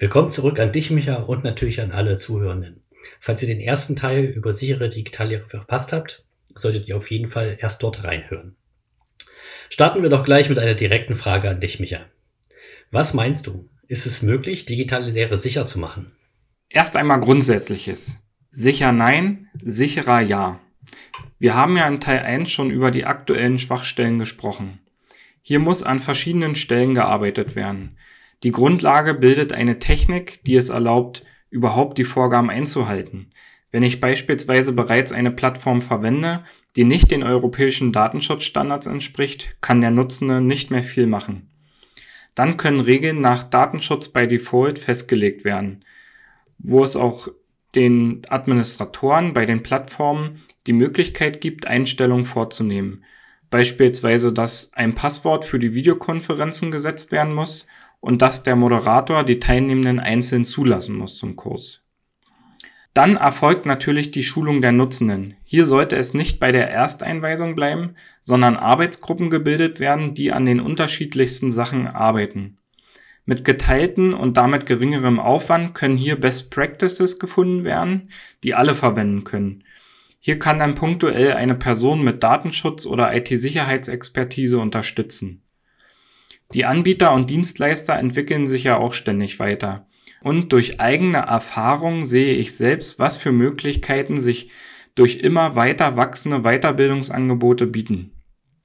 Willkommen 0.00 0.32
zurück 0.32 0.58
an 0.58 0.72
dich, 0.72 0.90
Micha, 0.90 1.14
und 1.14 1.44
natürlich 1.44 1.80
an 1.80 1.92
alle 1.92 2.16
Zuhörenden. 2.16 2.82
Falls 3.20 3.42
ihr 3.42 3.48
den 3.48 3.60
ersten 3.60 3.94
Teil 3.94 4.24
über 4.24 4.52
sichere 4.52 4.88
Digitallehre 4.88 5.46
verpasst 5.46 5.92
habt, 5.92 6.24
solltet 6.56 6.88
ihr 6.88 6.96
auf 6.96 7.12
jeden 7.12 7.30
Fall 7.30 7.56
erst 7.60 7.80
dort 7.80 8.02
reinhören. 8.02 8.56
Starten 9.70 10.02
wir 10.02 10.10
doch 10.10 10.24
gleich 10.24 10.48
mit 10.48 10.58
einer 10.58 10.74
direkten 10.74 11.14
Frage 11.14 11.48
an 11.48 11.60
dich, 11.60 11.78
Micha. 11.78 12.00
Was 12.90 13.14
meinst 13.14 13.46
du? 13.46 13.68
Ist 13.86 14.04
es 14.04 14.20
möglich, 14.20 14.66
digitale 14.66 15.10
Lehre 15.10 15.38
sicher 15.38 15.64
zu 15.64 15.78
machen? 15.78 16.10
Erst 16.68 16.96
einmal 16.96 17.20
Grundsätzliches. 17.20 18.16
Sicher 18.50 18.90
nein, 18.90 19.48
sicherer 19.62 20.20
ja. 20.20 20.60
Wir 21.38 21.54
haben 21.54 21.76
ja 21.76 21.86
in 21.86 22.00
Teil 22.00 22.18
1 22.18 22.50
schon 22.50 22.70
über 22.70 22.90
die 22.90 23.04
aktuellen 23.04 23.60
Schwachstellen 23.60 24.18
gesprochen. 24.18 24.80
Hier 25.42 25.60
muss 25.60 25.84
an 25.84 26.00
verschiedenen 26.00 26.56
Stellen 26.56 26.94
gearbeitet 26.94 27.54
werden. 27.54 27.96
Die 28.44 28.52
Grundlage 28.52 29.14
bildet 29.14 29.54
eine 29.54 29.78
Technik, 29.78 30.44
die 30.44 30.54
es 30.54 30.68
erlaubt, 30.68 31.24
überhaupt 31.48 31.96
die 31.96 32.04
Vorgaben 32.04 32.50
einzuhalten. 32.50 33.30
Wenn 33.70 33.82
ich 33.82 34.00
beispielsweise 34.00 34.72
bereits 34.72 35.12
eine 35.12 35.30
Plattform 35.30 35.80
verwende, 35.80 36.44
die 36.76 36.84
nicht 36.84 37.10
den 37.10 37.22
europäischen 37.22 37.90
Datenschutzstandards 37.90 38.86
entspricht, 38.86 39.56
kann 39.62 39.80
der 39.80 39.90
Nutzende 39.90 40.42
nicht 40.42 40.70
mehr 40.70 40.82
viel 40.82 41.06
machen. 41.06 41.48
Dann 42.34 42.58
können 42.58 42.80
Regeln 42.80 43.22
nach 43.22 43.44
Datenschutz 43.44 44.10
by 44.10 44.28
Default 44.28 44.78
festgelegt 44.78 45.44
werden, 45.44 45.84
wo 46.58 46.84
es 46.84 46.96
auch 46.96 47.28
den 47.74 48.22
Administratoren 48.28 49.32
bei 49.32 49.46
den 49.46 49.62
Plattformen 49.62 50.42
die 50.66 50.72
Möglichkeit 50.74 51.40
gibt, 51.40 51.66
Einstellungen 51.66 52.26
vorzunehmen. 52.26 53.04
Beispielsweise, 53.48 54.32
dass 54.32 54.72
ein 54.74 54.94
Passwort 54.94 55.44
für 55.46 55.58
die 55.58 55.74
Videokonferenzen 55.74 56.70
gesetzt 56.70 57.10
werden 57.10 57.32
muss 57.32 57.66
und 58.04 58.20
dass 58.20 58.42
der 58.42 58.54
Moderator 58.54 59.24
die 59.24 59.40
Teilnehmenden 59.40 59.98
einzeln 59.98 60.44
zulassen 60.44 60.94
muss 60.94 61.16
zum 61.16 61.36
Kurs. 61.36 61.80
Dann 62.92 63.16
erfolgt 63.16 63.64
natürlich 63.64 64.10
die 64.10 64.22
Schulung 64.22 64.60
der 64.60 64.72
Nutzenden. 64.72 65.36
Hier 65.42 65.64
sollte 65.64 65.96
es 65.96 66.12
nicht 66.12 66.38
bei 66.38 66.52
der 66.52 66.70
Ersteinweisung 66.70 67.56
bleiben, 67.56 67.94
sondern 68.22 68.56
Arbeitsgruppen 68.56 69.30
gebildet 69.30 69.80
werden, 69.80 70.12
die 70.12 70.32
an 70.32 70.44
den 70.44 70.60
unterschiedlichsten 70.60 71.50
Sachen 71.50 71.86
arbeiten. 71.86 72.58
Mit 73.24 73.42
geteilten 73.42 74.12
und 74.12 74.36
damit 74.36 74.66
geringerem 74.66 75.18
Aufwand 75.18 75.72
können 75.72 75.96
hier 75.96 76.20
Best 76.20 76.50
Practices 76.50 77.18
gefunden 77.18 77.64
werden, 77.64 78.10
die 78.42 78.52
alle 78.52 78.74
verwenden 78.74 79.24
können. 79.24 79.64
Hier 80.20 80.38
kann 80.38 80.58
dann 80.58 80.74
punktuell 80.74 81.32
eine 81.32 81.54
Person 81.54 82.04
mit 82.04 82.22
Datenschutz 82.22 82.84
oder 82.84 83.16
IT-Sicherheitsexpertise 83.16 84.58
unterstützen. 84.58 85.43
Die 86.52 86.64
Anbieter 86.64 87.12
und 87.12 87.30
Dienstleister 87.30 87.98
entwickeln 87.98 88.46
sich 88.46 88.64
ja 88.64 88.76
auch 88.78 88.92
ständig 88.92 89.38
weiter. 89.38 89.86
Und 90.22 90.52
durch 90.52 90.80
eigene 90.80 91.18
Erfahrung 91.18 92.04
sehe 92.04 92.34
ich 92.34 92.56
selbst, 92.56 92.98
was 92.98 93.16
für 93.16 93.32
Möglichkeiten 93.32 94.20
sich 94.20 94.50
durch 94.94 95.16
immer 95.16 95.56
weiter 95.56 95.96
wachsende 95.96 96.40
Weiterbildungsangebote 96.40 97.66
bieten. 97.66 98.12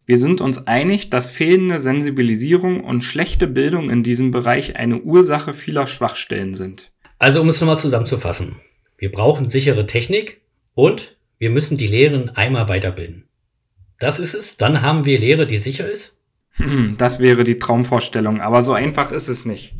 Wir 0.05 0.17
sind 0.17 0.41
uns 0.41 0.67
einig, 0.67 1.09
dass 1.09 1.31
fehlende 1.31 1.79
Sensibilisierung 1.79 2.83
und 2.83 3.03
schlechte 3.03 3.47
Bildung 3.47 3.89
in 3.89 4.03
diesem 4.03 4.31
Bereich 4.31 4.75
eine 4.75 5.01
Ursache 5.01 5.53
vieler 5.53 5.85
Schwachstellen 5.85 6.53
sind. 6.55 6.91
Also 7.19 7.41
um 7.41 7.49
es 7.49 7.59
nochmal 7.61 7.77
zusammenzufassen. 7.77 8.55
Wir 8.97 9.11
brauchen 9.11 9.47
sichere 9.47 9.85
Technik 9.85 10.41
und 10.73 11.17
wir 11.37 11.49
müssen 11.49 11.77
die 11.77 11.87
Lehren 11.87 12.29
einmal 12.29 12.67
weiterbilden. 12.69 13.27
Das 13.99 14.19
ist 14.19 14.33
es. 14.33 14.57
Dann 14.57 14.81
haben 14.81 15.05
wir 15.05 15.19
Lehre, 15.19 15.45
die 15.45 15.57
sicher 15.57 15.89
ist. 15.89 16.18
Das 16.97 17.19
wäre 17.19 17.43
die 17.43 17.59
Traumvorstellung, 17.59 18.41
aber 18.41 18.63
so 18.63 18.73
einfach 18.73 19.11
ist 19.11 19.27
es 19.27 19.45
nicht. 19.45 19.75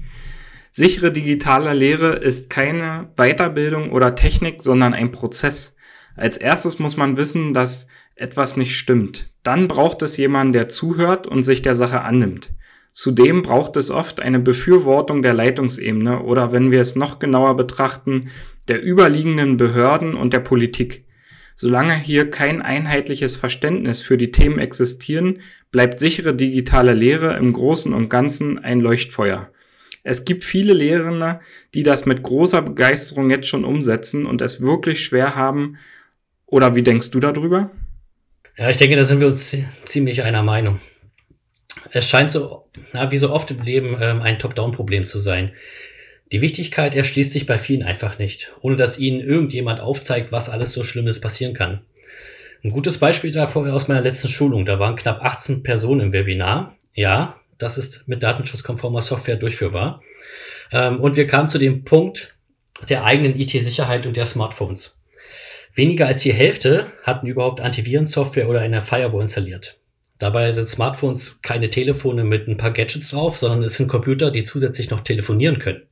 Sichere 0.71 1.11
digitale 1.11 1.73
Lehre 1.73 2.15
ist 2.15 2.49
keine 2.49 3.09
Weiterbildung 3.17 3.91
oder 3.91 4.15
Technik, 4.15 4.61
sondern 4.61 4.93
ein 4.93 5.11
Prozess. 5.11 5.75
Als 6.15 6.37
erstes 6.37 6.79
muss 6.79 6.95
man 6.95 7.17
wissen, 7.17 7.53
dass 7.53 7.87
etwas 8.15 8.57
nicht 8.57 8.75
stimmt. 8.75 9.31
Dann 9.43 9.67
braucht 9.67 10.01
es 10.01 10.17
jemanden, 10.17 10.53
der 10.53 10.69
zuhört 10.69 11.27
und 11.27 11.43
sich 11.43 11.61
der 11.61 11.75
Sache 11.75 12.01
annimmt. 12.01 12.51
Zudem 12.91 13.43
braucht 13.43 13.77
es 13.77 13.91
oft 13.91 14.19
eine 14.19 14.39
Befürwortung 14.39 15.21
der 15.21 15.33
Leitungsebene 15.33 16.21
oder 16.23 16.51
wenn 16.51 16.71
wir 16.71 16.81
es 16.81 16.95
noch 16.95 17.19
genauer 17.19 17.55
betrachten, 17.55 18.29
der 18.67 18.85
überliegenden 18.85 19.57
Behörden 19.57 20.15
und 20.15 20.33
der 20.33 20.39
Politik. 20.39 21.05
Solange 21.61 21.99
hier 21.99 22.29
kein 22.29 22.61
einheitliches 22.61 23.35
Verständnis 23.35 24.01
für 24.01 24.17
die 24.17 24.31
Themen 24.31 24.59
existieren, 24.59 25.41
bleibt 25.71 25.99
sichere 25.99 26.33
digitale 26.33 26.93
Lehre 26.93 27.35
im 27.35 27.51
Großen 27.51 27.93
und 27.93 28.07
Ganzen 28.07 28.59
ein 28.59 28.79
Leuchtfeuer. 28.79 29.51
Es 30.03 30.23
gibt 30.23 30.45
viele 30.45 30.71
Lehrende, 30.71 31.41
die 31.73 31.83
das 31.83 32.05
mit 32.05 32.23
großer 32.23 32.61
Begeisterung 32.61 33.29
jetzt 33.29 33.49
schon 33.49 33.65
umsetzen 33.65 34.25
und 34.25 34.41
es 34.41 34.61
wirklich 34.61 35.03
schwer 35.03 35.35
haben. 35.35 35.77
Oder 36.45 36.75
wie 36.75 36.81
denkst 36.81 37.11
du 37.11 37.19
darüber? 37.19 37.71
Ja, 38.57 38.69
ich 38.69 38.77
denke, 38.77 38.95
da 38.95 39.03
sind 39.03 39.19
wir 39.19 39.27
uns 39.27 39.53
ziemlich 39.83 40.23
einer 40.23 40.43
Meinung. 40.43 40.79
Es 41.91 42.07
scheint 42.07 42.31
so, 42.31 42.69
wie 43.09 43.17
so 43.17 43.31
oft 43.31 43.51
im 43.51 43.63
Leben, 43.63 43.97
ähm, 43.99 44.21
ein 44.21 44.39
Top-Down-Problem 44.39 45.05
zu 45.07 45.19
sein. 45.19 45.51
Die 46.31 46.41
Wichtigkeit 46.41 46.95
erschließt 46.95 47.31
sich 47.31 47.45
bei 47.47 47.57
vielen 47.57 47.83
einfach 47.83 48.19
nicht, 48.19 48.51
ohne 48.61 48.75
dass 48.75 48.99
ihnen 48.99 49.19
irgendjemand 49.19 49.79
aufzeigt, 49.79 50.31
was 50.31 50.49
alles 50.49 50.73
so 50.73 50.83
Schlimmes 50.83 51.19
passieren 51.19 51.55
kann. 51.55 51.81
Ein 52.63 52.71
gutes 52.71 52.97
Beispiel 52.99 53.31
davor 53.31 53.71
aus 53.73 53.87
meiner 53.87 54.01
letzten 54.01 54.27
Schulung. 54.27 54.65
Da 54.65 54.79
waren 54.79 54.95
knapp 54.95 55.23
18 55.23 55.63
Personen 55.63 56.01
im 56.01 56.13
Webinar. 56.13 56.75
Ja, 56.93 57.39
das 57.57 57.77
ist 57.77 58.07
mit 58.07 58.21
datenschutzkonformer 58.21 59.01
Software 59.01 59.37
durchführbar. 59.37 60.03
Ähm, 60.71 60.99
und 60.99 61.15
wir 61.15 61.25
kamen 61.25 61.49
zu 61.49 61.57
dem 61.57 61.83
Punkt 61.83 62.37
der 62.89 63.05
eigenen 63.05 63.39
IT-Sicherheit 63.39 64.05
und 64.05 64.15
der 64.15 64.25
Smartphones. 64.25 65.01
Weniger 65.73 66.07
als 66.07 66.19
die 66.19 66.33
Hälfte 66.33 66.91
hatten 67.03 67.27
überhaupt 67.27 67.61
Antivirensoftware 67.61 68.49
oder 68.49 68.61
eine 68.61 68.81
Firewall 68.81 69.21
installiert. 69.21 69.79
Dabei 70.17 70.51
sind 70.51 70.67
Smartphones 70.67 71.41
keine 71.41 71.69
Telefone 71.69 72.23
mit 72.23 72.47
ein 72.47 72.57
paar 72.57 72.71
Gadgets 72.71 73.11
drauf, 73.11 73.37
sondern 73.37 73.63
es 73.63 73.77
sind 73.77 73.87
Computer, 73.87 74.31
die 74.31 74.43
zusätzlich 74.43 74.89
noch 74.89 75.01
telefonieren 75.01 75.59
können. 75.59 75.88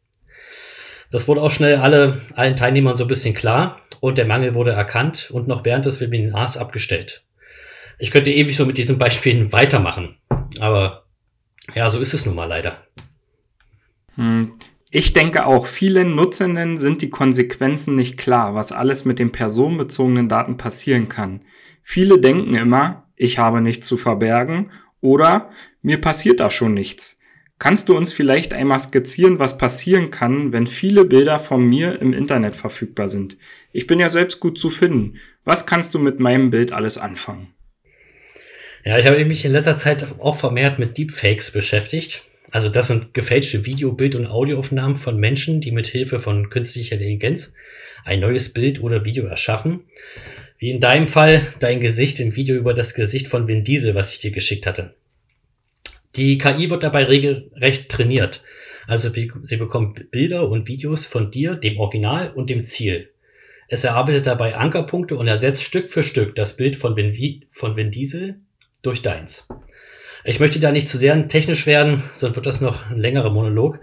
Das 1.11 1.27
wurde 1.27 1.41
auch 1.41 1.51
schnell 1.51 1.77
alle, 1.77 2.21
allen 2.35 2.55
Teilnehmern 2.55 2.97
so 2.97 3.05
ein 3.05 3.07
bisschen 3.07 3.33
klar 3.33 3.81
und 4.01 4.17
der 4.17 4.25
Mangel 4.25 4.53
wurde 4.53 4.71
erkannt 4.71 5.29
und 5.31 5.47
noch 5.47 5.63
während 5.63 5.85
des 5.85 6.01
Webinars 6.01 6.57
abgestellt. 6.57 7.23
Ich 7.99 8.11
könnte 8.11 8.31
ewig 8.31 8.55
so 8.55 8.65
mit 8.65 8.77
diesen 8.77 8.97
Beispielen 8.97 9.51
weitermachen, 9.51 10.17
aber 10.59 11.05
ja, 11.75 11.89
so 11.89 11.99
ist 11.99 12.13
es 12.13 12.25
nun 12.25 12.35
mal 12.35 12.45
leider. 12.45 12.77
Hm. 14.15 14.53
Ich 14.89 15.11
denke 15.11 15.45
auch, 15.45 15.67
vielen 15.67 16.15
Nutzenden 16.15 16.77
sind 16.77 17.01
die 17.01 17.09
Konsequenzen 17.09 17.95
nicht 17.95 18.17
klar, 18.17 18.55
was 18.55 18.71
alles 18.71 19.03
mit 19.03 19.19
den 19.19 19.33
personenbezogenen 19.33 20.29
Daten 20.29 20.55
passieren 20.55 21.09
kann. 21.09 21.41
Viele 21.83 22.19
denken 22.19 22.53
immer, 22.53 23.09
ich 23.17 23.37
habe 23.37 23.59
nichts 23.59 23.85
zu 23.85 23.97
verbergen 23.97 24.71
oder 25.01 25.51
mir 25.81 25.99
passiert 25.99 26.39
da 26.39 26.49
schon 26.49 26.73
nichts. 26.73 27.16
Kannst 27.59 27.89
du 27.89 27.97
uns 27.97 28.13
vielleicht 28.13 28.53
einmal 28.53 28.79
skizzieren, 28.79 29.39
was 29.39 29.57
passieren 29.57 30.11
kann, 30.11 30.53
wenn 30.53 30.67
viele 30.67 31.05
Bilder 31.05 31.39
von 31.39 31.65
mir 31.65 31.99
im 32.01 32.13
Internet 32.13 32.55
verfügbar 32.55 33.09
sind? 33.09 33.35
Ich 33.73 33.87
bin 33.87 33.99
ja 33.99 34.09
selbst 34.09 34.39
gut 34.39 34.59
zu 34.59 34.69
finden. 34.69 35.15
Was 35.43 35.65
kannst 35.65 35.93
du 35.95 35.99
mit 35.99 36.19
meinem 36.19 36.51
Bild 36.51 36.71
alles 36.71 36.99
anfangen? 36.99 37.53
Ja, 38.85 38.99
ich 38.99 39.07
habe 39.07 39.23
mich 39.25 39.43
in 39.43 39.53
letzter 39.53 39.73
Zeit 39.73 40.05
auch 40.19 40.35
vermehrt 40.35 40.77
mit 40.77 40.97
Deepfakes 40.97 41.51
beschäftigt. 41.51 42.25
Also 42.51 42.69
das 42.69 42.87
sind 42.87 43.13
gefälschte 43.13 43.65
Video-, 43.65 43.91
Bild- 43.91 44.15
und 44.15 44.27
Audioaufnahmen 44.27 44.95
von 44.95 45.17
Menschen, 45.17 45.59
die 45.59 45.71
mit 45.71 45.87
Hilfe 45.87 46.19
von 46.19 46.49
künstlicher 46.49 46.93
Intelligenz 46.93 47.55
ein 48.05 48.19
neues 48.19 48.53
Bild 48.53 48.81
oder 48.81 49.03
Video 49.03 49.25
erschaffen. 49.25 49.81
Wie 50.59 50.69
in 50.69 50.79
deinem 50.79 51.07
Fall 51.07 51.41
dein 51.59 51.81
Gesicht 51.81 52.19
im 52.19 52.35
Video 52.35 52.55
über 52.55 52.73
das 52.73 52.93
Gesicht 52.93 53.27
von 53.27 53.47
Vin 53.47 53.63
Diesel, 53.63 53.95
was 53.95 54.11
ich 54.11 54.19
dir 54.19 54.31
geschickt 54.31 54.65
hatte. 54.67 54.93
Die 56.17 56.39
KI 56.39 56.69
wird 56.71 56.81
dabei 56.81 57.03
regelrecht 57.03 57.89
trainiert. 57.89 58.43
Also 58.87 59.11
sie 59.11 59.57
bekommt 59.57 60.09
Bilder 60.09 60.49
und 60.49 60.67
Videos 60.67 61.05
von 61.05 61.29
dir, 61.29 61.55
dem 61.55 61.79
Original 61.79 62.31
und 62.31 62.49
dem 62.49 62.63
Ziel. 62.63 63.09
Es 63.67 63.83
erarbeitet 63.83 64.25
dabei 64.25 64.55
Ankerpunkte 64.55 65.15
und 65.15 65.27
ersetzt 65.27 65.61
Stück 65.61 65.89
für 65.89 66.01
Stück 66.01 66.35
das 66.35 66.57
Bild 66.57 66.75
von 66.75 66.95
Vin, 66.95 67.45
von 67.51 67.75
Vin 67.75 67.91
Diesel 67.91 68.39
durch 68.81 69.01
deins. 69.03 69.47
Ich 70.23 70.39
möchte 70.39 70.59
da 70.59 70.71
nicht 70.71 70.89
zu 70.89 70.97
sehr 70.97 71.27
technisch 71.27 71.67
werden, 71.67 72.01
sonst 72.13 72.35
wird 72.35 72.45
das 72.45 72.61
noch 72.61 72.89
ein 72.89 72.97
längerer 72.97 73.29
Monolog. 73.29 73.79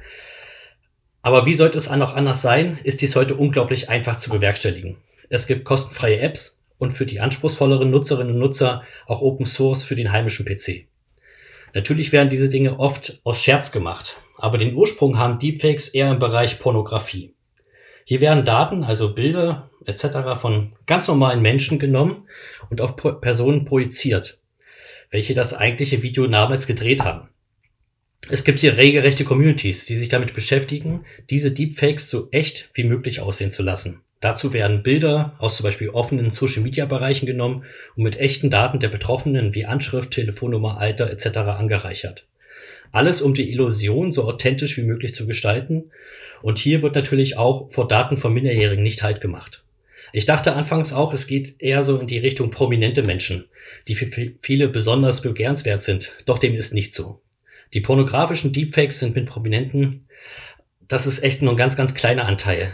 Aber 1.23 1.47
wie 1.47 1.55
sollte 1.55 1.79
es 1.79 1.89
auch 1.89 2.15
anders 2.15 2.43
sein, 2.43 2.79
ist 2.83 3.01
dies 3.01 3.15
heute 3.15 3.37
unglaublich 3.37 3.91
einfach 3.91 4.17
zu 4.17 4.31
bewerkstelligen. 4.31 4.97
Es 5.29 5.47
gibt 5.47 5.65
kostenfreie 5.65 6.19
Apps 6.19 6.63
und 6.79 6.93
für 6.93 7.07
die 7.07 7.21
anspruchsvolleren 7.21 7.91
Nutzerinnen 7.91 8.35
und 8.35 8.41
Nutzer 8.41 8.83
auch 9.07 9.21
Open 9.21 9.47
Source 9.47 9.85
für 9.85 9.95
den 9.95 10.13
heimischen 10.13 10.45
PC. 10.45 10.87
Natürlich 11.75 12.13
werden 12.13 12.29
diese 12.31 12.49
Dinge 12.49 12.79
oft 12.79 13.21
aus 13.25 13.43
Scherz 13.43 13.73
gemacht, 13.73 14.23
aber 14.39 14.59
den 14.59 14.77
Ursprung 14.77 15.19
haben 15.19 15.41
Deepfakes 15.41 15.89
eher 15.89 16.11
im 16.11 16.21
Bereich 16.21 16.61
Pornografie. 16.61 17.35
Hier 18.05 18.21
werden 18.21 18.45
Daten, 18.45 18.85
also 18.85 19.13
Bilder 19.13 19.71
etc. 19.85 20.41
von 20.41 20.77
ganz 20.87 21.09
normalen 21.09 21.43
Menschen 21.43 21.81
genommen 21.81 22.29
und 22.71 22.81
auf 22.81 22.95
Personen 22.97 23.65
projiziert, 23.65 24.39
welche 25.11 25.35
das 25.35 25.53
eigentliche 25.53 26.05
Video 26.05 26.29
damals 26.29 26.69
gedreht 26.69 27.03
haben. 27.03 27.29
Es 28.31 28.45
gibt 28.45 28.61
hier 28.61 28.77
regelrechte 28.77 29.25
Communities, 29.25 29.85
die 29.85 29.97
sich 29.97 30.09
damit 30.09 30.33
beschäftigen, 30.33 31.05
diese 31.29 31.51
Deepfakes 31.51 32.09
so 32.09 32.29
echt 32.31 32.71
wie 32.75 32.85
möglich 32.85 33.21
aussehen 33.21 33.51
zu 33.51 33.65
lassen. 33.65 34.04
Dazu 34.25 34.55
werden 34.55 34.83
Bilder 34.83 35.35
aus 35.39 35.59
zum 35.59 35.65
Beispiel 35.65 35.91
offenen 35.91 36.31
Social-Media-Bereichen 36.31 37.27
genommen 37.27 37.65
und 37.95 38.05
mit 38.05 38.19
echten 38.19 38.49
Daten 38.49 38.81
der 38.81 38.89
Betroffenen 38.89 39.55
wie 39.55 39.67
Anschrift, 39.67 40.13
Telefonnummer, 40.13 40.79
Alter 40.79 41.11
etc. 41.11 41.37
angereichert. 41.41 42.27
Alles, 42.91 43.21
um 43.21 43.35
die 43.35 43.53
Illusion 43.53 44.13
so 44.13 44.25
authentisch 44.25 44.79
wie 44.79 44.83
möglich 44.85 45.15
zu 45.15 45.27
gestalten. 45.27 45.91
Und 46.41 46.59
hier 46.59 46.81
wird 46.81 46.95
natürlich 46.95 47.37
auch 47.37 47.69
vor 47.69 47.87
Daten 47.87 48.17
von 48.17 48.33
Minderjährigen 48.33 48.83
nicht 48.83 49.03
halt 49.03 49.21
gemacht. 49.21 49.63
Ich 50.15 50.25
dachte 50.25 50.55
anfangs 50.55 50.95
auch, 50.95 51.13
es 51.13 51.27
geht 51.27 51.61
eher 51.61 51.83
so 51.83 51.99
in 51.99 52.07
die 52.07 52.17
Richtung 52.17 52.51
prominente 52.51 53.03
Menschen, 53.03 53.45
die 53.89 53.95
für 53.95 54.07
viele 54.41 54.69
besonders 54.69 55.21
begehrenswert 55.21 55.83
sind. 55.83 56.15
Doch 56.25 56.39
dem 56.39 56.55
ist 56.55 56.73
nicht 56.73 56.95
so. 56.95 57.21
Die 57.75 57.83
pornografischen 57.83 58.55
Deepfakes 58.55 59.01
sind 59.01 59.17
mit 59.17 59.27
Prominenten, 59.27 60.09
das 60.89 61.05
ist 61.05 61.23
echt 61.23 61.43
nur 61.43 61.53
ein 61.53 61.59
ganz, 61.59 61.77
ganz 61.77 61.95
kleiner 61.95 62.25
Anteil. 62.25 62.73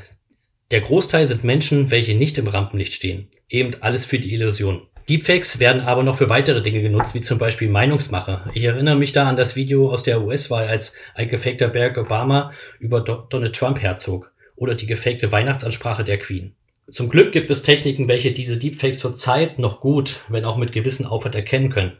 Der 0.70 0.82
Großteil 0.82 1.26
sind 1.26 1.42
Menschen, 1.42 1.90
welche 1.90 2.14
nicht 2.14 2.38
im 2.38 2.46
Rampenlicht 2.46 2.92
stehen. 2.92 3.26
Eben 3.48 3.72
alles 3.80 4.04
für 4.04 4.20
die 4.20 4.32
Illusion. 4.32 4.86
Deepfakes 5.08 5.58
werden 5.58 5.82
aber 5.82 6.04
noch 6.04 6.16
für 6.16 6.28
weitere 6.28 6.62
Dinge 6.62 6.80
genutzt, 6.80 7.12
wie 7.16 7.20
zum 7.20 7.38
Beispiel 7.38 7.68
Meinungsmache. 7.68 8.48
Ich 8.54 8.62
erinnere 8.62 8.94
mich 8.94 9.10
da 9.12 9.28
an 9.28 9.36
das 9.36 9.56
Video 9.56 9.90
aus 9.90 10.04
der 10.04 10.22
US-Wahl, 10.22 10.68
als 10.68 10.94
ein 11.16 11.28
gefakter 11.28 11.66
Barack 11.66 11.98
Obama 11.98 12.52
über 12.78 13.00
Donald 13.00 13.56
Trump 13.56 13.82
herzog. 13.82 14.32
Oder 14.54 14.76
die 14.76 14.86
gefakte 14.86 15.32
Weihnachtsansprache 15.32 16.04
der 16.04 16.18
Queen. 16.18 16.54
Zum 16.88 17.08
Glück 17.08 17.32
gibt 17.32 17.50
es 17.50 17.62
Techniken, 17.62 18.06
welche 18.06 18.30
diese 18.30 18.56
Deepfakes 18.56 19.00
zurzeit 19.00 19.58
noch 19.58 19.80
gut, 19.80 20.20
wenn 20.28 20.44
auch 20.44 20.56
mit 20.56 20.70
gewissen 20.70 21.04
Aufwand 21.06 21.34
erkennen 21.34 21.70
können. 21.70 21.96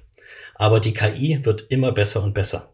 Aber 0.55 0.79
die 0.79 0.95
KI 0.95 1.41
wird 1.43 1.67
immer 1.71 1.91
besser 1.91 2.23
und 2.23 2.35
besser. 2.35 2.73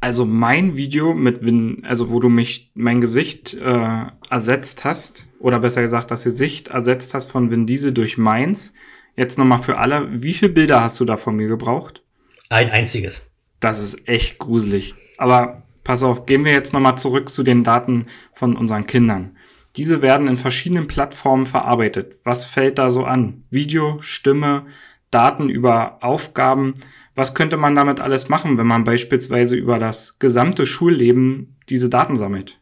Also 0.00 0.24
mein 0.24 0.76
Video 0.76 1.12
mit 1.12 1.44
Win, 1.44 1.84
also 1.84 2.10
wo 2.10 2.20
du 2.20 2.30
mich 2.30 2.70
mein 2.74 3.02
Gesicht 3.02 3.52
äh, 3.54 4.06
ersetzt 4.30 4.84
hast, 4.84 5.28
oder 5.38 5.58
besser 5.58 5.82
gesagt 5.82 6.10
das 6.10 6.24
Gesicht 6.24 6.68
ersetzt 6.68 7.12
hast 7.12 7.30
von 7.30 7.50
Vin 7.50 7.66
Diesel 7.66 7.92
durch 7.92 8.16
meins. 8.16 8.72
Jetzt 9.14 9.38
nochmal 9.38 9.62
für 9.62 9.76
alle, 9.76 10.22
wie 10.22 10.32
viele 10.32 10.52
Bilder 10.52 10.80
hast 10.80 10.98
du 11.00 11.04
da 11.04 11.18
von 11.18 11.36
mir 11.36 11.48
gebraucht? 11.48 12.02
Ein 12.48 12.70
einziges. 12.70 13.30
Das 13.60 13.78
ist 13.78 14.08
echt 14.08 14.38
gruselig. 14.38 14.94
Aber 15.18 15.64
pass 15.84 16.02
auf, 16.02 16.24
gehen 16.24 16.46
wir 16.46 16.52
jetzt 16.52 16.72
nochmal 16.72 16.96
zurück 16.96 17.28
zu 17.28 17.42
den 17.42 17.62
Daten 17.62 18.06
von 18.32 18.56
unseren 18.56 18.86
Kindern. 18.86 19.36
Diese 19.76 20.00
werden 20.00 20.28
in 20.28 20.38
verschiedenen 20.38 20.86
Plattformen 20.86 21.46
verarbeitet. 21.46 22.16
Was 22.24 22.46
fällt 22.46 22.78
da 22.78 22.90
so 22.90 23.04
an? 23.04 23.44
Video, 23.50 23.98
Stimme, 24.00 24.66
Daten 25.10 25.48
über 25.50 26.02
Aufgaben. 26.02 26.74
Was 27.20 27.34
könnte 27.34 27.58
man 27.58 27.74
damit 27.74 28.00
alles 28.00 28.30
machen, 28.30 28.56
wenn 28.56 28.66
man 28.66 28.84
beispielsweise 28.84 29.54
über 29.54 29.78
das 29.78 30.18
gesamte 30.18 30.64
Schulleben 30.64 31.58
diese 31.68 31.90
Daten 31.90 32.16
sammelt? 32.16 32.56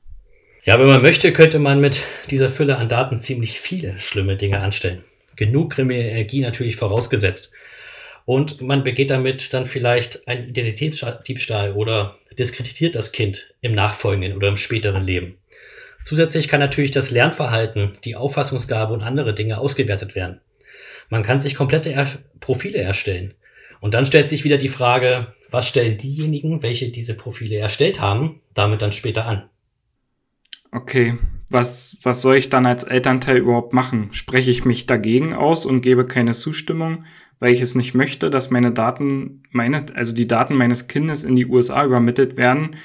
Ja, 0.65 0.81
wenn 0.81 0.89
man 0.89 1.01
möchte, 1.01 1.33
könnte 1.33 1.61
man 1.61 1.81
mit 1.81 2.03
dieser 2.29 2.49
Fülle 2.49 2.77
an 2.77 2.89
Daten 2.89 3.17
ziemlich 3.19 3.61
viele 3.61 4.01
schlimme 4.01 4.35
Dinge 4.35 4.59
anstellen. 4.59 5.05
Genug 5.37 5.75
kriminelle 5.75 6.11
Energie 6.11 6.41
natürlich 6.41 6.75
vorausgesetzt. 6.75 7.53
Und 8.25 8.61
man 8.61 8.83
begeht 8.83 9.11
damit 9.11 9.55
dann 9.55 9.65
vielleicht 9.65 10.27
einen 10.27 10.49
Identitätsdiebstahl 10.49 11.75
oder 11.75 12.19
diskreditiert 12.37 12.97
das 12.97 13.13
Kind 13.13 13.55
im 13.61 13.77
nachfolgenden 13.77 14.37
oder 14.37 14.49
im 14.49 14.57
späteren 14.57 15.05
Leben. 15.05 15.39
Zusätzlich 16.03 16.49
kann 16.49 16.59
natürlich 16.59 16.91
das 16.91 17.13
Lernverhalten, 17.13 17.93
die 18.05 18.17
Auffassungsgabe 18.17 18.93
und 18.93 19.05
andere 19.05 19.35
Dinge 19.35 19.59
ausgewertet 19.59 20.17
werden. 20.17 20.41
Man 21.11 21.23
kann 21.23 21.39
sich 21.39 21.55
komplette 21.55 21.93
er 21.93 22.09
Profile 22.41 22.79
erstellen. 22.79 23.35
Und 23.81 23.95
dann 23.95 24.07
stellt 24.07 24.29
sich 24.29 24.45
wieder 24.45 24.59
die 24.59 24.69
Frage, 24.69 25.35
was 25.51 25.69
stellen 25.69 25.97
diejenigen, 25.97 26.63
welche 26.63 26.91
diese 26.91 27.17
Profile 27.17 27.57
erstellt 27.57 28.01
haben, 28.01 28.41
damit 28.55 28.83
dann 28.83 28.93
später 28.93 29.27
an? 29.27 29.49
Okay, 30.71 31.19
was, 31.51 31.97
was 32.03 32.21
soll 32.21 32.37
ich 32.37 32.51
dann 32.51 32.67
als 32.67 32.85
Elternteil 32.85 33.39
überhaupt 33.39 33.73
machen? 33.73 34.11
Spreche 34.13 34.51
ich 34.51 34.65
mich 34.65 34.87
dagegen 34.87 35.33
aus 35.33 35.65
und 35.65 35.81
gebe 35.81 36.07
keine 36.07 36.33
Zustimmung, 36.33 37.05
weil 37.39 37.55
ich 37.55 37.61
es 37.61 37.75
nicht 37.75 37.95
möchte, 37.95 38.29
dass 38.29 38.51
meine 38.51 38.73
Daten, 38.73 39.43
meine, 39.51 39.87
also 39.95 40.15
die 40.15 40.27
Daten 40.27 40.55
meines 40.55 40.89
Kindes 40.89 41.25
in 41.25 41.37
die 41.37 41.47
USA 41.47 41.85
übermittelt 41.85 42.37
werden? 42.37 42.77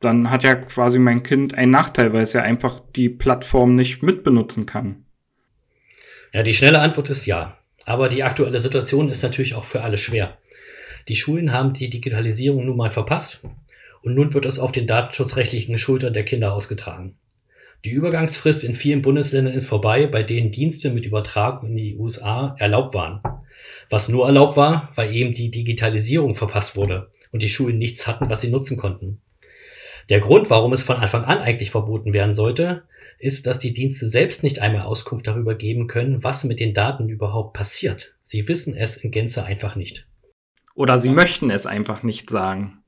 Dann 0.00 0.30
hat 0.30 0.44
ja 0.44 0.54
quasi 0.54 0.98
mein 0.98 1.22
Kind 1.22 1.54
einen 1.54 1.72
Nachteil, 1.72 2.12
weil 2.12 2.22
es 2.22 2.32
ja 2.32 2.42
einfach 2.42 2.80
die 2.94 3.08
Plattform 3.08 3.76
nicht 3.76 4.02
mitbenutzen 4.02 4.64
kann. 4.66 5.04
Ja, 6.32 6.42
die 6.42 6.54
schnelle 6.54 6.80
Antwort 6.80 7.10
ist 7.10 7.26
ja. 7.26 7.58
Aber 7.86 8.08
die 8.08 8.24
aktuelle 8.24 8.58
Situation 8.58 9.08
ist 9.08 9.22
natürlich 9.22 9.54
auch 9.54 9.64
für 9.64 9.82
alle 9.82 9.96
schwer. 9.96 10.36
Die 11.08 11.14
Schulen 11.14 11.52
haben 11.52 11.72
die 11.72 11.88
Digitalisierung 11.88 12.66
nun 12.66 12.76
mal 12.76 12.90
verpasst 12.90 13.44
und 14.02 14.14
nun 14.14 14.34
wird 14.34 14.44
es 14.44 14.58
auf 14.58 14.72
den 14.72 14.88
datenschutzrechtlichen 14.88 15.78
Schultern 15.78 16.12
der 16.12 16.24
Kinder 16.24 16.52
ausgetragen. 16.52 17.16
Die 17.84 17.90
Übergangsfrist 17.90 18.64
in 18.64 18.74
vielen 18.74 19.02
Bundesländern 19.02 19.54
ist 19.54 19.66
vorbei, 19.66 20.08
bei 20.08 20.24
denen 20.24 20.50
Dienste 20.50 20.90
mit 20.90 21.06
Übertragung 21.06 21.68
in 21.68 21.76
die 21.76 21.96
USA 21.96 22.56
erlaubt 22.58 22.94
waren. 22.94 23.20
Was 23.88 24.08
nur 24.08 24.26
erlaubt 24.26 24.56
war, 24.56 24.90
weil 24.96 25.14
eben 25.14 25.32
die 25.32 25.52
Digitalisierung 25.52 26.34
verpasst 26.34 26.74
wurde 26.74 27.10
und 27.30 27.42
die 27.42 27.48
Schulen 27.48 27.78
nichts 27.78 28.08
hatten, 28.08 28.28
was 28.28 28.40
sie 28.40 28.50
nutzen 28.50 28.76
konnten. 28.76 29.20
Der 30.08 30.18
Grund, 30.18 30.50
warum 30.50 30.72
es 30.72 30.82
von 30.82 30.96
Anfang 30.96 31.24
an 31.24 31.38
eigentlich 31.38 31.70
verboten 31.70 32.12
werden 32.12 32.34
sollte, 32.34 32.82
ist, 33.18 33.46
dass 33.46 33.58
die 33.58 33.72
Dienste 33.72 34.08
selbst 34.08 34.42
nicht 34.42 34.60
einmal 34.60 34.82
Auskunft 34.82 35.26
darüber 35.26 35.54
geben 35.54 35.86
können, 35.86 36.22
was 36.22 36.44
mit 36.44 36.60
den 36.60 36.74
Daten 36.74 37.08
überhaupt 37.08 37.54
passiert. 37.54 38.16
Sie 38.22 38.48
wissen 38.48 38.74
es 38.74 38.96
in 38.96 39.10
Gänze 39.10 39.44
einfach 39.44 39.76
nicht. 39.76 40.06
Oder 40.74 40.98
sie 40.98 41.08
möchten 41.08 41.50
es 41.50 41.64
einfach 41.64 42.02
nicht 42.02 42.28
sagen. 42.28 42.82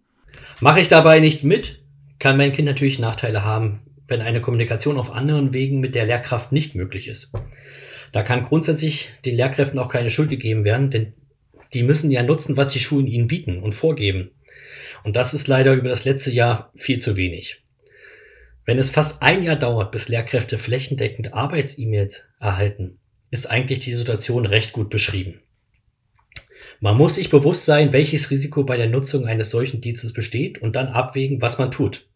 Mache 0.60 0.80
ich 0.80 0.88
dabei 0.88 1.20
nicht 1.20 1.44
mit, 1.44 1.82
kann 2.18 2.36
mein 2.36 2.52
Kind 2.52 2.66
natürlich 2.66 2.98
Nachteile 2.98 3.44
haben, 3.44 3.80
wenn 4.06 4.20
eine 4.20 4.40
Kommunikation 4.40 4.98
auf 4.98 5.10
anderen 5.10 5.52
Wegen 5.52 5.80
mit 5.80 5.94
der 5.94 6.06
Lehrkraft 6.06 6.52
nicht 6.52 6.74
möglich 6.74 7.08
ist. 7.08 7.32
Da 8.12 8.22
kann 8.22 8.44
grundsätzlich 8.44 9.10
den 9.24 9.36
Lehrkräften 9.36 9.78
auch 9.78 9.88
keine 9.88 10.10
Schuld 10.10 10.30
gegeben 10.30 10.64
werden, 10.64 10.90
denn 10.90 11.12
die 11.74 11.82
müssen 11.82 12.10
ja 12.10 12.22
nutzen, 12.22 12.56
was 12.56 12.72
die 12.72 12.80
Schulen 12.80 13.06
ihnen 13.06 13.28
bieten 13.28 13.58
und 13.58 13.74
vorgeben. 13.74 14.30
Und 15.04 15.16
das 15.16 15.34
ist 15.34 15.48
leider 15.48 15.74
über 15.74 15.88
das 15.88 16.04
letzte 16.04 16.30
Jahr 16.30 16.70
viel 16.74 16.98
zu 16.98 17.16
wenig. 17.16 17.62
Wenn 18.68 18.78
es 18.78 18.90
fast 18.90 19.22
ein 19.22 19.42
Jahr 19.42 19.56
dauert, 19.56 19.92
bis 19.92 20.08
Lehrkräfte 20.08 20.58
flächendeckend 20.58 21.32
Arbeits-E-Mails 21.32 22.28
erhalten, 22.38 22.98
ist 23.30 23.50
eigentlich 23.50 23.78
die 23.78 23.94
Situation 23.94 24.44
recht 24.44 24.74
gut 24.74 24.90
beschrieben. 24.90 25.40
Man 26.78 26.98
muss 26.98 27.14
sich 27.14 27.30
bewusst 27.30 27.64
sein, 27.64 27.94
welches 27.94 28.30
Risiko 28.30 28.64
bei 28.64 28.76
der 28.76 28.90
Nutzung 28.90 29.24
eines 29.24 29.48
solchen 29.48 29.80
Dienstes 29.80 30.12
besteht 30.12 30.58
und 30.58 30.76
dann 30.76 30.88
abwägen, 30.88 31.40
was 31.40 31.58
man 31.58 31.70
tut. 31.70 32.10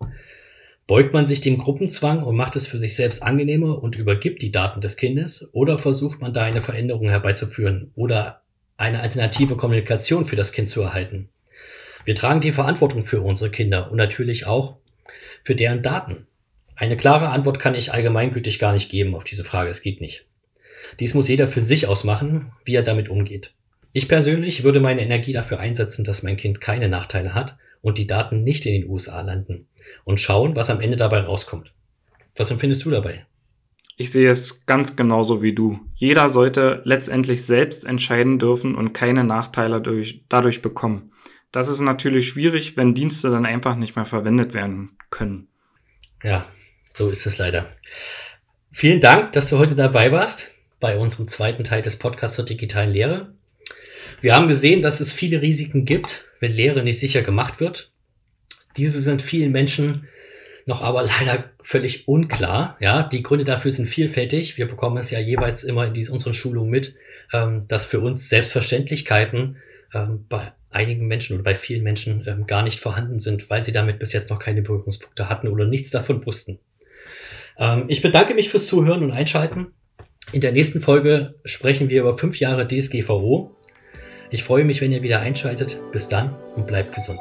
Beugt 0.87 1.15
man 1.15 1.25
sich 1.25 1.41
dem 1.41 1.57
Gruppenzwang 1.57 2.23
und 2.23 2.37
macht 2.37 2.55
es 2.55 2.67
für 2.67 2.79
sich 2.79 2.97
selbst 2.97 3.23
angenehmer 3.23 3.83
und 3.83 3.97
übergibt 3.97 4.43
die 4.43 4.53
Daten 4.53 4.83
des 4.83 4.99
Kindes 4.99 5.49
oder 5.55 5.79
versucht 5.79 6.21
man 6.21 6.35
da 6.35 6.43
eine 6.43 6.61
Veränderung 6.61 7.09
herbeizuführen 7.09 7.93
oder 7.95 8.43
eine 8.77 9.01
alternative 9.01 9.57
Kommunikation 9.57 10.27
für 10.27 10.37
das 10.37 10.53
Kind 10.53 10.69
zu 10.69 10.83
erhalten? 10.83 11.31
Wir 12.05 12.15
tragen 12.15 12.43
die 12.43 12.53
Verantwortung 12.53 13.07
für 13.07 13.23
unsere 13.23 13.51
Kinder 13.51 13.91
und 13.91 13.97
natürlich 13.97 14.47
auch 14.47 14.77
für 15.45 15.55
deren 15.55 15.81
Daten. 15.81 16.27
Eine 16.83 16.97
klare 16.97 17.29
Antwort 17.29 17.61
kann 17.61 17.77
ich 17.77 17.93
allgemeingültig 17.93 18.59
gar 18.59 18.73
nicht 18.73 18.91
geben 18.91 19.15
auf 19.15 19.23
diese 19.23 19.45
Frage. 19.45 19.71
Es 19.71 19.83
geht 19.83 20.01
nicht. 20.01 20.27
Dies 20.99 21.15
muss 21.15 21.29
jeder 21.29 21.47
für 21.47 21.61
sich 21.61 21.87
ausmachen, 21.87 22.51
wie 22.65 22.75
er 22.75 22.83
damit 22.83 23.09
umgeht. 23.09 23.55
Ich 23.93 24.09
persönlich 24.09 24.65
würde 24.65 24.81
meine 24.81 25.01
Energie 25.01 25.33
dafür 25.33 25.61
einsetzen, 25.61 26.03
dass 26.05 26.25
mein 26.25 26.37
Kind 26.37 26.61
keine 26.61 26.89
Nachteile 26.89 27.37
hat 27.37 27.57
und 27.83 27.99
die 27.99 28.09
Daten 28.09 28.43
nicht 28.43 28.67
in 28.67 28.73
den 28.73 28.91
USA 28.91 29.21
landen 29.21 29.69
und 30.03 30.19
schauen, 30.19 30.57
was 30.57 30.71
am 30.71 30.81
Ende 30.81 30.97
dabei 30.97 31.21
rauskommt. 31.21 31.73
Was 32.35 32.51
empfindest 32.51 32.85
du 32.85 32.91
dabei? 32.91 33.27
Ich 33.97 34.11
sehe 34.11 34.29
es 34.29 34.67
ganz 34.67 34.97
genauso 34.97 35.41
wie 35.41 35.55
du. 35.55 35.79
Jeder 35.95 36.29
sollte 36.31 36.83
letztendlich 36.85 37.47
selbst 37.47 37.85
entscheiden 37.85 38.41
dürfen 38.41 38.75
und 38.75 38.93
keine 38.93 39.23
Nachteile 39.23 39.81
durch, 39.81 40.25
dadurch 40.29 40.63
bekommen. 40.63 41.13
Das 41.53 41.69
ist 41.69 41.81
natürlich 41.81 42.27
schwierig, 42.27 42.77
wenn 42.77 42.97
Dienste 42.97 43.31
dann 43.31 43.47
einfach 43.47 43.77
nicht 43.77 43.95
mehr 43.95 44.05
verwendet 44.05 44.53
werden 44.53 44.97
können. 45.11 45.47
Ja, 46.25 46.45
so 46.95 47.11
ist 47.11 47.27
es 47.27 47.39
leider. 47.39 47.67
Vielen 48.71 49.01
Dank, 49.01 49.33
dass 49.33 49.51
du 49.51 49.59
heute 49.59 49.75
dabei 49.75 50.13
warst 50.13 50.51
bei 50.81 50.97
unserem 50.97 51.29
zweiten 51.29 51.65
Teil 51.65 51.83
des 51.83 51.97
Podcasts 51.97 52.37
zur 52.37 52.45
digitalen 52.45 52.93
Lehre. 52.93 53.33
Wir 54.21 54.35
haben 54.35 54.49
gesehen, 54.49 54.83
dass 54.83 55.01
es 55.01 55.13
viele 55.13 55.43
Risiken 55.43 55.85
gibt, 55.85 56.27
wenn 56.41 56.53
Lehre 56.53 56.83
nicht 56.83 56.99
sicher 56.99 57.23
gemacht 57.23 57.61
wird. 57.61 57.91
Diese 58.77 59.01
sind 59.01 59.23
vielen 59.23 59.53
Menschen 59.53 60.09
noch 60.67 60.83
aber 60.83 61.03
leider 61.21 61.51
völlig 61.63 62.09
unklar. 62.09 62.77
Ja, 62.81 63.03
die 63.03 63.23
Gründe 63.23 63.45
dafür 63.45 63.73
sind 63.73 63.87
vielfältig. 63.87 64.59
Wir 64.59 64.67
bekommen 64.67 64.97
es 64.97 65.11
ja 65.11 65.19
jeweils 65.19 65.65
immer 65.65 65.87
in 65.87 66.09
unseren 66.09 66.35
Schulungen 66.35 66.71
mit, 66.71 66.95
ähm, 67.33 67.67
dass 67.69 67.87
für 67.87 68.01
uns 68.01 68.29
Selbstverständlichkeiten 68.29 69.57
ähm, 69.95 70.25
bei 70.29 70.53
einigen 70.71 71.07
Menschen 71.07 71.35
oder 71.35 71.45
bei 71.45 71.55
vielen 71.55 71.83
Menschen 71.83 72.25
ähm, 72.27 72.47
gar 72.47 72.63
nicht 72.63 72.81
vorhanden 72.81 73.21
sind, 73.21 73.51
weil 73.51 73.63
sie 73.63 73.73
damit 73.73 73.99
bis 73.99 74.13
jetzt 74.13 74.31
noch 74.31 74.39
keine 74.39 74.63
Berührungspunkte 74.63 75.29
hatten 75.29 75.49
oder 75.49 75.67
nichts 75.67 75.91
davon 75.91 76.25
wussten. 76.25 76.59
Ähm, 77.59 77.85
ich 77.89 78.03
bedanke 78.03 78.35
mich 78.35 78.49
fürs 78.49 78.67
Zuhören 78.67 79.03
und 79.03 79.11
Einschalten. 79.11 79.69
In 80.33 80.41
der 80.41 80.53
nächsten 80.53 80.81
Folge 80.81 81.35
sprechen 81.45 81.89
wir 81.91 82.01
über 82.01 82.17
fünf 82.17 82.39
Jahre 82.39 82.67
DSGVO. 82.67 83.57
Ich 84.31 84.45
freue 84.45 84.65
mich, 84.65 84.81
wenn 84.81 84.93
ihr 84.93 85.03
wieder 85.03 85.21
einschaltet. 85.21 85.81
Bis 85.93 86.09
dann 86.09 86.35
und 86.55 86.67
bleibt 86.67 86.95
gesund. 86.95 87.21